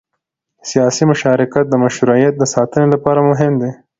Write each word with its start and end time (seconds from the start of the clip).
سیاسي 0.69 1.03
مشارکت 1.11 1.65
د 1.69 1.73
مشروعیت 1.83 2.33
د 2.37 2.43
ساتنې 2.53 2.87
لپاره 2.93 3.19
مهم 3.29 3.53
دی 3.61 3.71